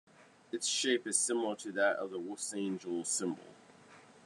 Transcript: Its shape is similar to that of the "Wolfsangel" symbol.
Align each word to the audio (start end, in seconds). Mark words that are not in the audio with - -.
Its 0.51 0.65
shape 0.65 1.05
is 1.05 1.15
similar 1.15 1.55
to 1.55 1.71
that 1.73 1.97
of 1.97 2.09
the 2.09 2.17
"Wolfsangel" 2.17 3.05
symbol. 3.05 3.43